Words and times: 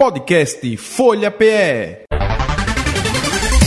Podcast 0.00 0.76
Folha 0.76 1.28
PE. 1.28 2.04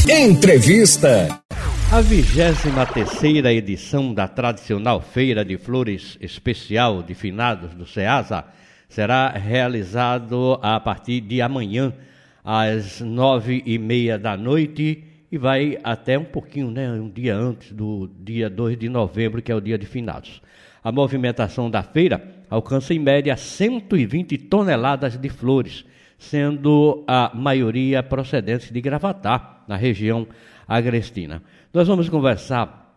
Entrevista. 0.09 1.43
A 1.91 1.99
23 1.99 3.43
edição 3.47 4.13
da 4.13 4.29
tradicional 4.29 5.01
Feira 5.01 5.43
de 5.43 5.57
Flores 5.57 6.17
Especial 6.21 7.03
de 7.03 7.13
Finados 7.13 7.73
do 7.73 7.85
SEASA 7.85 8.45
será 8.87 9.27
realizado 9.31 10.57
a 10.61 10.79
partir 10.79 11.19
de 11.19 11.41
amanhã, 11.41 11.93
às 12.45 13.01
nove 13.01 13.61
e 13.65 13.77
meia 13.77 14.17
da 14.17 14.37
noite, 14.37 15.03
e 15.29 15.37
vai 15.37 15.79
até 15.83 16.17
um 16.17 16.23
pouquinho, 16.23 16.71
né, 16.71 16.89
um 16.93 17.09
dia 17.09 17.35
antes 17.35 17.73
do 17.73 18.09
dia 18.21 18.49
2 18.49 18.77
de 18.77 18.87
novembro, 18.87 19.41
que 19.41 19.51
é 19.51 19.55
o 19.55 19.59
dia 19.59 19.77
de 19.77 19.85
finados. 19.85 20.41
A 20.81 20.93
movimentação 20.93 21.69
da 21.69 21.83
feira 21.83 22.23
alcança 22.49 22.93
em 22.93 22.99
média 22.99 23.35
120 23.35 24.37
toneladas 24.37 25.17
de 25.17 25.27
flores, 25.27 25.83
sendo 26.21 27.03
a 27.07 27.31
maioria 27.33 28.03
procedentes 28.03 28.71
de 28.71 28.79
Gravatá, 28.79 29.63
na 29.67 29.75
região 29.75 30.27
agrestina. 30.67 31.41
Nós 31.73 31.87
vamos 31.87 32.07
conversar 32.09 32.95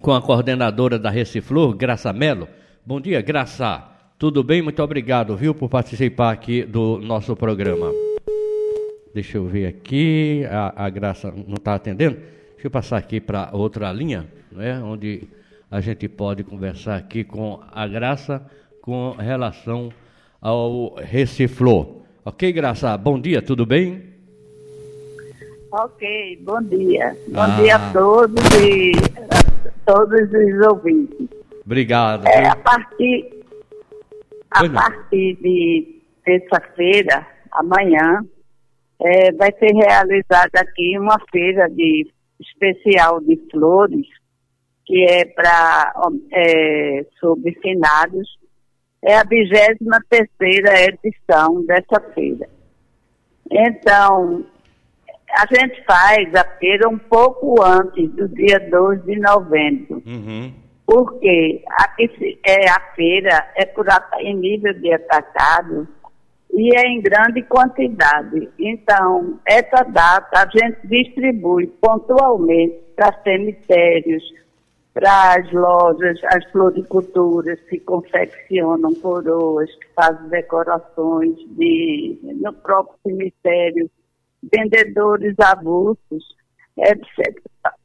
com 0.00 0.12
a 0.12 0.20
coordenadora 0.20 0.98
da 0.98 1.08
Reciflor, 1.08 1.76
Graça 1.76 2.12
Melo. 2.12 2.48
Bom 2.84 3.00
dia, 3.00 3.22
Graça. 3.22 3.84
Tudo 4.18 4.42
bem? 4.42 4.62
Muito 4.62 4.82
obrigado, 4.82 5.36
viu, 5.36 5.54
por 5.54 5.68
participar 5.68 6.32
aqui 6.32 6.64
do 6.64 6.98
nosso 6.98 7.36
programa. 7.36 7.92
Deixa 9.14 9.38
eu 9.38 9.46
ver 9.46 9.66
aqui, 9.66 10.44
a, 10.50 10.86
a 10.86 10.90
Graça 10.90 11.32
não 11.46 11.54
está 11.54 11.76
atendendo. 11.76 12.16
Deixa 12.16 12.66
eu 12.66 12.70
passar 12.70 12.96
aqui 12.96 13.20
para 13.20 13.50
outra 13.52 13.92
linha, 13.92 14.26
né, 14.50 14.82
onde 14.82 15.22
a 15.70 15.80
gente 15.80 16.08
pode 16.08 16.42
conversar 16.42 16.96
aqui 16.96 17.22
com 17.22 17.60
a 17.72 17.86
Graça 17.86 18.44
com 18.82 19.12
relação 19.12 19.92
ao 20.40 20.96
Reciflor. 20.96 22.05
Ok, 22.26 22.52
Graça? 22.52 22.98
Bom 22.98 23.20
dia, 23.20 23.40
tudo 23.40 23.64
bem? 23.64 24.02
Ok, 25.70 26.40
bom 26.42 26.60
dia. 26.60 27.16
Bom 27.28 27.40
ah. 27.40 27.56
dia 27.60 27.76
a 27.76 27.92
todos 27.92 28.44
e 28.60 28.90
a 29.30 29.94
todos 29.94 30.28
os 30.32 30.66
ouvintes. 30.66 31.28
Obrigado. 31.64 32.26
É, 32.26 32.48
a 32.48 32.56
partir, 32.56 33.44
a 34.50 34.68
partir 34.68 35.36
de 35.36 36.02
terça-feira, 36.24 37.24
amanhã, 37.52 38.24
é, 39.00 39.30
vai 39.30 39.52
ser 39.60 39.72
realizada 39.72 40.62
aqui 40.62 40.98
uma 40.98 41.20
feira 41.30 41.70
de 41.70 42.10
especial 42.40 43.20
de 43.20 43.40
flores, 43.52 44.08
que 44.84 45.04
é 45.08 45.26
para 45.26 45.94
é, 46.32 47.06
sobre 47.20 47.52
finados 47.62 48.28
é 49.02 49.16
a 49.16 49.22
23 49.22 49.78
terceira 50.08 50.82
edição 50.82 51.64
dessa 51.64 52.00
feira. 52.14 52.48
Então, 53.50 54.44
a 55.30 55.46
gente 55.54 55.84
faz 55.84 56.34
a 56.34 56.44
feira 56.58 56.88
um 56.88 56.98
pouco 56.98 57.62
antes 57.62 58.10
do 58.12 58.28
dia 58.28 58.58
2 58.70 59.04
de 59.04 59.18
novembro. 59.18 60.02
Uhum. 60.06 60.52
Porque 60.86 61.62
a, 61.68 61.94
é, 62.44 62.68
a 62.68 62.80
feira 62.94 63.50
é 63.56 63.66
por, 63.66 63.86
em 64.20 64.36
nível 64.36 64.72
de 64.74 64.92
atacado 64.92 65.88
e 66.52 66.76
é 66.76 66.88
em 66.88 67.00
grande 67.00 67.42
quantidade. 67.42 68.48
Então, 68.58 69.38
essa 69.44 69.82
data 69.84 70.40
a 70.40 70.46
gente 70.46 70.86
distribui 70.86 71.66
pontualmente 71.66 72.78
para 72.94 73.20
cemitérios, 73.22 74.22
para 74.96 75.34
as 75.34 75.52
lojas, 75.52 76.18
as 76.24 76.50
floriculturas 76.50 77.60
que 77.68 77.78
confeccionam 77.80 78.94
coroas, 78.94 79.70
que 79.74 79.88
fazem 79.94 80.26
decorações 80.30 81.36
de, 81.50 82.18
no 82.40 82.50
próprio 82.54 82.98
cemitério, 83.02 83.90
vendedores 84.50 85.38
avulsos, 85.38 86.24
etc. 86.78 87.38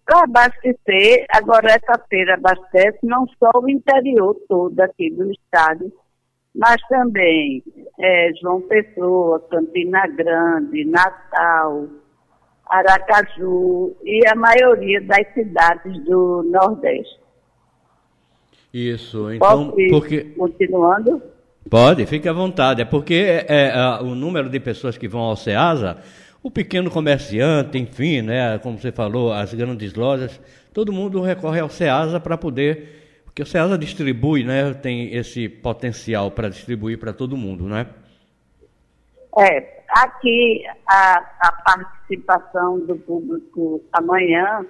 Para 0.06 0.24
abastecer, 0.24 1.26
agora 1.32 1.72
essa 1.72 2.02
feira 2.10 2.36
abastece 2.36 3.00
não 3.04 3.28
só 3.38 3.60
o 3.60 3.70
interior 3.70 4.34
todo 4.48 4.80
aqui 4.80 5.12
do 5.12 5.30
estado, 5.34 5.92
mas 6.56 6.82
também 6.88 7.62
é, 8.00 8.32
João 8.42 8.62
Pessoa, 8.62 9.46
Campina 9.50 10.08
Grande, 10.08 10.86
Natal, 10.86 11.90
Aracaju 12.72 13.96
e 14.04 14.26
a 14.28 14.36
maioria 14.36 15.02
das 15.02 15.28
cidades 15.34 16.04
do 16.06 16.44
Nordeste. 16.50 17.20
Isso, 18.74 19.32
então. 19.34 19.72
Posso 19.72 19.90
porque... 19.90 20.22
Continuando? 20.38 21.22
Pode, 21.70 22.06
fique 22.06 22.28
à 22.28 22.34
vontade. 22.34 22.82
É 22.82 22.86
porque 22.86 23.14
é, 23.14 23.46
é, 23.50 24.02
o 24.02 24.16
número 24.16 24.50
de 24.50 24.60
pessoas 24.60 24.98
que 24.98 25.08
vão 25.08 25.22
ao 25.22 25.36
SEASA, 25.36 25.98
o 26.42 26.50
pequeno 26.50 26.90
comerciante, 26.90 27.78
enfim, 27.78 28.22
né, 28.22 28.58
como 28.60 28.80
você 28.80 28.92
falou, 28.92 29.32
as 29.32 29.54
grandes 29.54 29.94
lojas, 29.94 30.40
todo 30.74 30.94
mundo 30.94 31.22
recorre 31.22 31.60
ao 31.60 31.70
SEASA 31.70 32.20
para 32.20 32.38
poder. 32.38 33.00
Porque 33.26 33.44
o 33.44 33.46
SEASA 33.46 33.78
distribui, 33.78 34.44
né, 34.44 34.74
tem 34.74 35.14
esse 35.14 35.48
potencial 35.48 36.32
para 36.32 36.50
distribuir 36.50 36.98
para 36.98 37.14
todo 37.14 37.38
mundo, 37.38 37.66
né? 37.66 37.88
É, 39.38 39.81
Aqui, 39.92 40.64
a, 40.88 41.18
a 41.42 41.52
participação 41.66 42.80
do 42.80 42.96
público 42.96 43.82
amanhã 43.92 44.66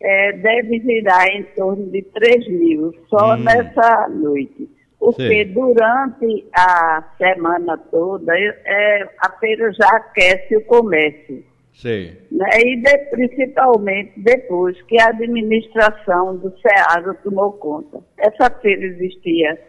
é, 0.00 0.32
deve 0.32 0.80
girar 0.80 1.26
em 1.28 1.42
torno 1.54 1.90
de 1.90 2.02
3 2.02 2.48
mil, 2.48 2.94
só 3.08 3.34
hum. 3.34 3.38
nessa 3.38 4.08
noite. 4.08 4.68
Porque 4.98 5.44
Sim. 5.44 5.52
durante 5.52 6.46
a 6.56 7.04
semana 7.18 7.76
toda, 7.90 8.32
é, 8.38 9.08
a 9.18 9.30
feira 9.38 9.70
já 9.72 9.88
aquece 9.88 10.56
o 10.56 10.64
comércio. 10.64 11.44
Sim. 11.74 12.16
Né? 12.30 12.48
E 12.56 12.80
de, 12.80 12.98
principalmente 13.10 14.12
depois 14.16 14.80
que 14.82 14.98
a 14.98 15.08
administração 15.08 16.36
do 16.36 16.50
SEASA 16.58 17.14
tomou 17.22 17.52
conta. 17.52 18.00
Essa 18.16 18.48
feira 18.60 18.84
existia 18.86 19.60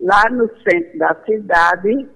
lá 0.00 0.28
no 0.30 0.48
centro 0.60 0.98
da 0.98 1.14
cidade 1.24 2.06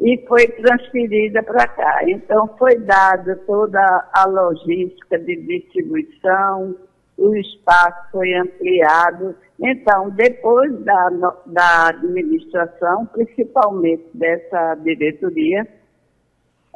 e 0.00 0.24
foi 0.26 0.46
transferida 0.48 1.42
para 1.42 1.66
cá. 1.68 2.00
Então, 2.08 2.48
foi 2.58 2.78
dada 2.78 3.36
toda 3.46 3.80
a 4.14 4.24
logística 4.26 5.18
de 5.18 5.36
distribuição, 5.36 6.74
o 7.18 7.34
espaço 7.36 8.10
foi 8.10 8.32
ampliado. 8.34 9.36
Então, 9.60 10.08
depois 10.10 10.72
da, 10.84 11.08
da 11.46 11.88
administração, 11.88 13.04
principalmente 13.06 14.06
dessa 14.14 14.74
diretoria, 14.76 15.66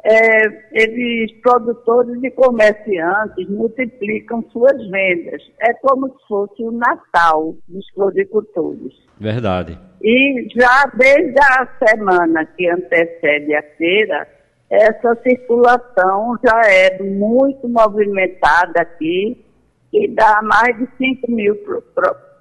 é, 0.07 0.67
eles, 0.71 1.31
produtores 1.41 2.23
e 2.23 2.29
comerciantes, 2.29 3.49
multiplicam 3.49 4.43
suas 4.51 4.77
vendas. 4.89 5.41
É 5.59 5.73
como 5.73 6.07
se 6.09 6.27
fosse 6.27 6.61
o 6.61 6.71
Natal 6.71 7.55
dos 7.67 7.89
floricultores. 7.89 8.93
Verdade. 9.19 9.77
E 10.03 10.47
já 10.55 10.91
desde 10.93 11.39
a 11.39 11.67
semana 11.87 12.45
que 12.45 12.69
antecede 12.69 13.55
a 13.55 13.63
feira, 13.77 14.27
essa 14.69 15.15
circulação 15.23 16.37
já 16.45 16.61
é 16.69 17.01
muito 17.01 17.67
movimentada 17.67 18.81
aqui 18.81 19.43
e 19.91 20.07
dá 20.09 20.39
mais 20.43 20.77
de 20.77 20.87
5 20.97 21.31
mil 21.31 21.55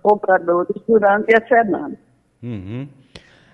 compradores 0.02 0.76
durante 0.86 1.34
a 1.34 1.48
semana. 1.48 1.96
Uhum. 2.42 2.86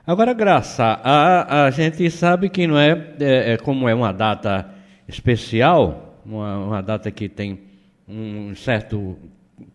Agora, 0.07 0.33
Graça, 0.33 0.99
a, 1.05 1.67
a 1.67 1.71
gente 1.71 2.11
sabe 2.11 2.49
que 2.49 2.67
não 2.67 2.79
é, 2.79 3.15
é, 3.21 3.53
é 3.53 3.57
como 3.59 3.89
é 3.89 3.95
uma 3.95 4.13
data 4.13 4.69
especial, 5.07 6.21
uma, 6.25 6.59
uma, 6.59 6.83
data 6.83 7.11
que 7.11 7.29
tem 7.29 7.61
um 8.09 8.55
certo 8.55 9.19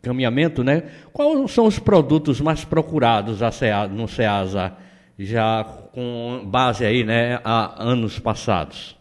caminhamento, 0.02 0.64
né? 0.64 0.84
Quais 1.14 1.52
são 1.52 1.66
os 1.68 1.78
produtos 1.78 2.42
mais 2.42 2.66
procurados 2.66 3.40
no 3.92 4.08
SEASA, 4.08 4.74
já 5.18 5.64
com 5.94 6.42
base 6.46 6.86
aí, 6.86 7.04
né, 7.04 7.40
a 7.44 7.84
anos 7.84 8.18
passados? 8.20 8.98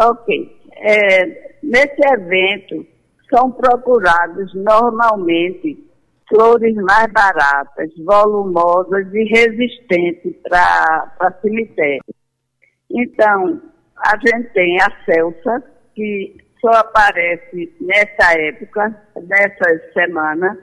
Ok. 0.00 0.56
É, 0.76 1.56
nesse 1.62 2.00
evento, 2.14 2.86
são 3.28 3.50
procurados 3.50 4.54
normalmente 4.54 5.83
flores 6.28 6.74
mais 6.76 7.12
baratas, 7.12 7.90
volumosas 8.04 9.06
e 9.12 9.24
resistentes 9.24 10.34
para 10.42 11.38
cemitério. 11.42 12.02
Então, 12.90 13.60
a 13.98 14.16
gente 14.18 14.52
tem 14.52 14.80
a 14.80 14.90
Celsa, 15.04 15.62
que 15.94 16.36
só 16.60 16.70
aparece 16.70 17.72
nessa 17.80 18.38
época, 18.38 18.94
nessa 19.28 19.92
semana, 19.92 20.58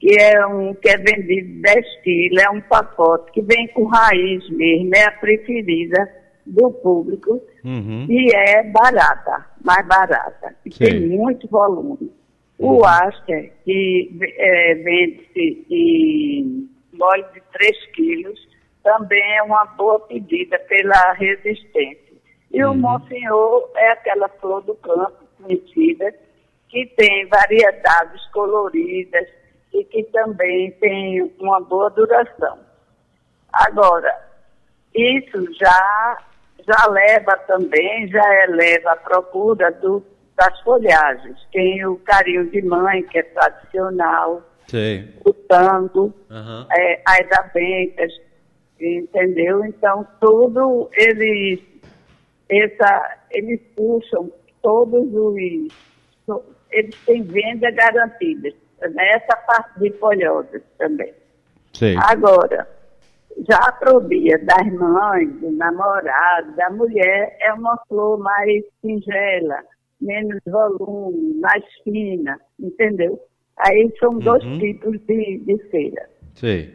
que 0.00 0.20
é 0.20 0.46
um 0.46 0.74
que 0.74 0.88
é 0.88 0.96
vendido 0.98 1.62
10 1.62 2.02
quilos, 2.02 2.42
é 2.42 2.50
um 2.50 2.60
pacote 2.60 3.32
que 3.32 3.42
vem 3.42 3.68
com 3.68 3.84
raiz 3.84 4.48
mesmo, 4.50 4.90
é 4.94 5.04
a 5.04 5.12
preferida 5.12 6.10
do 6.44 6.70
público 6.70 7.40
uhum. 7.64 8.06
e 8.08 8.34
é 8.34 8.64
barata, 8.64 9.46
mais 9.64 9.86
barata, 9.86 10.54
e 10.66 10.72
Sim. 10.72 10.84
tem 10.84 11.08
muito 11.08 11.48
volume. 11.48 12.12
O 12.58 12.74
uhum. 12.74 12.84
Aster, 12.84 13.52
que 13.64 14.10
é, 14.38 14.74
vende-se 14.74 15.66
em 15.70 16.70
óleo 17.00 17.26
de 17.32 17.40
3 17.52 17.86
quilos, 17.86 18.48
também 18.82 19.36
é 19.36 19.42
uma 19.42 19.64
boa 19.64 19.98
pedida 20.00 20.58
pela 20.60 21.12
resistência. 21.14 22.14
E 22.52 22.64
uhum. 22.64 22.72
o 22.72 22.74
Monsenhor 22.76 23.70
é 23.74 23.90
aquela 23.90 24.28
flor 24.28 24.62
do 24.62 24.74
campo 24.76 25.24
conhecida, 25.42 26.14
que 26.68 26.86
tem 26.96 27.26
variedades 27.26 28.24
coloridas 28.32 29.28
e 29.72 29.84
que 29.84 30.04
também 30.04 30.70
tem 30.72 31.22
uma 31.40 31.60
boa 31.60 31.90
duração. 31.90 32.58
Agora, 33.52 34.12
isso 34.94 35.52
já, 35.54 36.18
já 36.66 36.86
leva 36.88 37.36
também, 37.46 38.08
já 38.08 38.44
eleva 38.44 38.92
a 38.92 38.96
procura 38.96 39.70
do, 39.72 40.04
das 40.36 40.60
folhagens. 40.60 41.38
Tem 41.52 41.84
o 41.86 41.96
carinho 41.98 42.50
de 42.50 42.62
mãe, 42.62 43.02
que 43.04 43.18
é 43.18 43.22
tradicional, 43.22 44.42
Sim. 44.68 45.08
o 45.24 45.32
tango, 45.32 46.12
uhum. 46.30 46.66
é, 46.70 47.02
as 47.06 47.38
aventas, 47.38 48.12
entendeu? 48.80 49.64
Então, 49.64 50.06
tudo 50.20 50.88
eles, 50.94 51.60
essa, 52.48 53.18
eles 53.30 53.60
puxam 53.76 54.30
todos 54.62 55.14
os. 55.14 55.34
Eles 56.70 56.96
têm 57.06 57.22
venda 57.22 57.70
garantida, 57.70 58.50
nessa 58.92 59.36
parte 59.46 59.78
de 59.78 59.90
folhosas 59.98 60.62
também. 60.76 61.14
Sim. 61.72 61.96
Agora, 61.98 62.66
já 63.48 63.58
a 63.58 63.72
probia 63.72 64.38
das 64.38 64.72
mães, 64.72 65.28
do 65.40 65.50
namorado, 65.52 66.52
da 66.56 66.70
mulher, 66.70 67.36
é 67.40 67.52
uma 67.52 67.76
flor 67.88 68.18
mais 68.18 68.64
singela, 68.80 69.62
menos 70.04 70.38
volume, 70.46 71.34
mais 71.40 71.64
fina, 71.82 72.38
entendeu? 72.60 73.18
Aí 73.58 73.92
são 73.98 74.12
uhum. 74.12 74.18
dois 74.18 74.42
tipos 74.58 75.00
de, 75.06 75.38
de 75.38 75.58
feira. 75.70 76.08
Sim. 76.34 76.68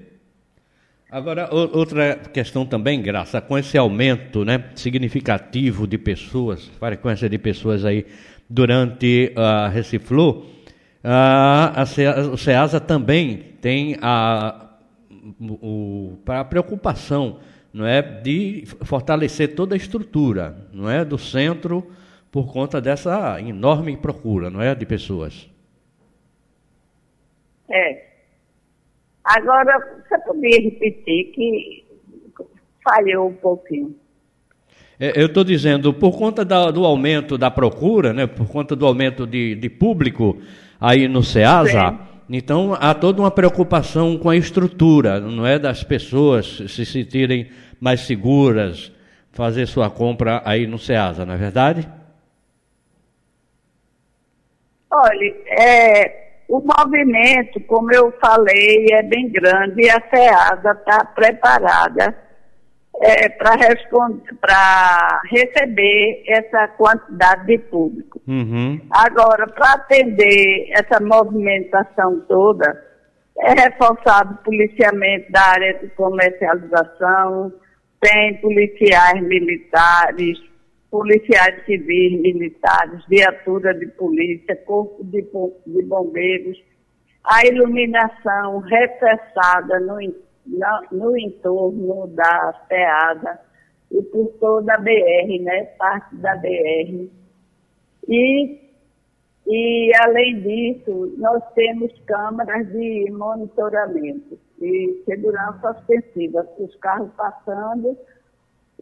Agora, 1.11 1.49
outra 1.51 2.15
questão 2.15 2.65
também, 2.65 3.01
Graça, 3.01 3.41
com 3.41 3.57
esse 3.57 3.77
aumento 3.77 4.45
né, 4.45 4.65
significativo 4.75 5.87
de 5.87 5.97
pessoas, 5.97 6.67
frequência 6.79 7.27
de 7.27 7.37
pessoas 7.39 7.83
aí 7.83 8.05
durante 8.47 9.33
a 9.35 9.67
uh, 9.67 9.71
Reciflu, 9.71 10.29
uh, 10.29 10.45
a, 11.03 11.83
o 12.31 12.37
SEASA 12.37 12.79
também 12.79 13.37
tem 13.59 13.97
a, 14.01 14.69
o, 15.39 16.17
a 16.27 16.45
preocupação 16.45 17.39
não 17.73 17.85
é, 17.85 18.01
de 18.01 18.63
fortalecer 18.83 19.55
toda 19.55 19.75
a 19.75 19.77
estrutura 19.77 20.57
não 20.73 20.89
é, 20.89 21.05
do 21.05 21.17
centro 21.17 21.87
por 22.31 22.51
conta 22.51 22.79
dessa 22.79 23.39
enorme 23.41 23.97
procura 23.97 24.49
não 24.49 24.61
é, 24.61 24.73
de 24.75 24.85
pessoas. 24.85 25.49
É, 27.69 28.09
Agora, 29.29 30.01
você 30.09 30.17
poderia 30.19 30.59
repetir 30.71 31.31
que 31.33 31.85
falhou 32.83 33.29
um 33.29 33.33
pouquinho. 33.33 33.95
É, 34.99 35.21
eu 35.21 35.27
estou 35.27 35.43
dizendo, 35.43 35.93
por 35.93 36.17
conta 36.17 36.43
da, 36.43 36.71
do 36.71 36.83
aumento 36.83 37.37
da 37.37 37.51
procura, 37.51 38.11
né, 38.11 38.25
por 38.25 38.47
conta 38.47 38.75
do 38.75 38.87
aumento 38.87 39.27
de, 39.27 39.53
de 39.53 39.69
público 39.69 40.41
aí 40.81 41.07
no 41.07 41.21
SEASA, 41.21 41.91
Sim. 41.91 41.97
então 42.37 42.75
há 42.79 42.91
toda 42.95 43.21
uma 43.21 43.29
preocupação 43.29 44.17
com 44.17 44.31
a 44.31 44.35
estrutura, 44.35 45.19
não 45.19 45.45
é 45.45 45.59
das 45.59 45.83
pessoas 45.83 46.63
se 46.67 46.83
sentirem 46.83 47.49
mais 47.79 48.01
seguras, 48.01 48.91
fazer 49.31 49.67
sua 49.67 49.91
compra 49.91 50.41
aí 50.43 50.65
no 50.65 50.79
SEASA, 50.79 51.23
não 51.23 51.35
é 51.35 51.37
verdade? 51.37 51.87
Olha, 54.91 55.35
é, 55.47 56.29
o 56.47 56.59
movimento, 56.59 57.59
como 57.61 57.93
eu 57.93 58.11
falei, 58.19 58.87
é 58.91 59.03
bem 59.03 59.29
grande 59.29 59.83
e 59.83 59.89
a 59.89 60.01
FEASA 60.01 60.71
está 60.71 61.05
preparada 61.05 62.15
é, 63.01 63.29
para 63.29 65.21
receber 65.29 66.23
essa 66.27 66.67
quantidade 66.69 67.45
de 67.45 67.57
público. 67.59 68.19
Uhum. 68.27 68.81
Agora, 68.91 69.47
para 69.47 69.73
atender 69.73 70.69
essa 70.71 70.99
movimentação 70.99 72.19
toda, 72.27 72.83
é 73.37 73.53
reforçado 73.53 74.33
o 74.33 74.43
policiamento 74.43 75.31
da 75.31 75.41
área 75.41 75.73
de 75.75 75.87
comercialização, 75.89 77.53
tem 78.01 78.35
policiais 78.41 79.21
militares, 79.21 80.48
policiais 80.89 81.63
civis, 81.65 82.19
militares, 82.19 83.05
viatura 83.07 83.73
de 83.73 83.87
polícia, 83.87 84.55
corpo 84.65 85.03
de, 85.03 85.21
de 85.21 85.83
bombeiros, 85.83 86.57
a 87.23 87.45
iluminação 87.45 88.59
reforçada 88.59 89.79
no, 89.81 89.97
no 90.91 91.17
entorno 91.17 92.07
da 92.07 92.53
peada 92.67 93.39
e 93.91 94.01
por 94.03 94.27
toda 94.39 94.73
a 94.73 94.77
BR, 94.77 95.41
né, 95.41 95.63
parte 95.77 96.15
da 96.15 96.35
BR. 96.35 97.09
E, 98.07 98.59
e, 99.45 99.91
além 100.01 100.41
disso, 100.41 101.13
nós 101.17 101.43
temos 101.53 101.91
câmaras 102.05 102.67
de 102.71 103.11
monitoramento 103.11 104.39
e 104.61 105.03
segurança 105.05 105.71
ostensiva, 105.71 106.47
os 106.57 106.75
carros 106.77 107.11
passando 107.15 107.97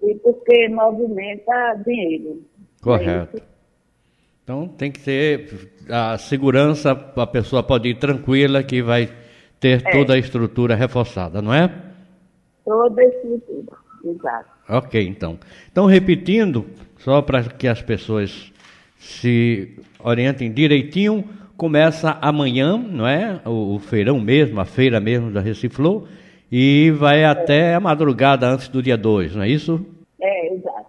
e 0.01 0.15
porque 0.15 0.69
movimenta 0.69 1.81
dinheiro. 1.85 2.41
Correto. 2.81 3.37
É 3.37 3.57
então 4.47 4.65
tem 4.65 4.89
que 4.89 5.01
ter 5.01 5.49
a 5.89 6.17
segurança, 6.17 6.91
a 6.91 7.27
pessoa 7.27 7.61
pode 7.61 7.89
ir 7.89 7.95
tranquila 7.95 8.63
que 8.63 8.81
vai 8.81 9.09
ter 9.59 9.85
é. 9.85 9.91
toda 9.91 10.13
a 10.13 10.17
estrutura 10.17 10.73
reforçada, 10.73 11.41
não 11.41 11.53
é? 11.53 11.69
Toda 12.63 13.01
a 13.01 13.05
estrutura, 13.05 13.77
exato. 14.05 14.49
Ok, 14.69 15.05
então. 15.05 15.37
Então, 15.69 15.85
repetindo, 15.85 16.65
só 16.99 17.21
para 17.21 17.43
que 17.43 17.67
as 17.67 17.81
pessoas 17.81 18.53
se 18.97 19.77
orientem 19.99 20.49
direitinho, 20.49 21.25
começa 21.57 22.17
amanhã, 22.21 22.77
não 22.77 23.05
é? 23.05 23.41
O, 23.45 23.75
o 23.75 23.79
feirão 23.79 24.17
mesmo, 24.17 24.61
a 24.61 24.65
feira 24.65 25.01
mesmo 25.01 25.29
da 25.29 25.41
Reciflou, 25.41 26.07
e 26.51 26.91
vai 26.91 27.23
até 27.23 27.75
a 27.75 27.79
madrugada 27.79 28.47
antes 28.47 28.67
do 28.67 28.81
dia 28.81 28.97
2, 28.97 29.35
não 29.35 29.43
é 29.43 29.49
isso? 29.49 29.85
É, 30.21 30.53
exato. 30.53 30.87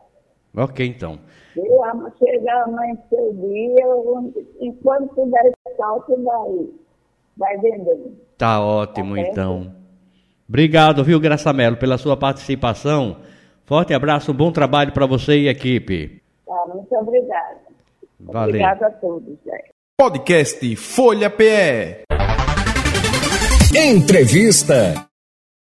Ok, 0.56 0.86
então. 0.86 1.18
Eu 1.56 1.82
chegar 2.18 2.64
amanhecer 2.64 3.18
o 3.18 3.32
dia, 3.34 4.44
enquanto 4.60 5.14
tiver 5.14 5.52
salto, 5.76 6.22
vai, 6.22 6.66
vai 7.36 7.58
vendendo. 7.58 8.16
Tá 8.36 8.60
ótimo, 8.60 9.14
tá 9.16 9.20
então. 9.22 9.72
Obrigado, 10.48 11.04
viu, 11.04 11.20
Graça 11.20 11.52
Mello, 11.52 11.76
pela 11.76 11.98
sua 11.98 12.16
participação. 12.16 13.18
Forte 13.64 13.92
abraço, 13.92 14.32
bom 14.32 14.50
trabalho 14.50 14.92
para 14.92 15.06
você 15.06 15.40
e 15.40 15.48
a 15.48 15.52
equipe. 15.52 16.22
Tá, 16.46 16.64
muito 16.72 16.94
obrigada. 16.94 17.58
Valeu. 18.20 18.48
Obrigado 18.48 18.82
a 18.84 18.90
todos. 18.90 19.38
Podcast 20.00 20.76
Folha 20.76 21.28
PE. 21.28 22.04
Entrevista. 23.76 25.08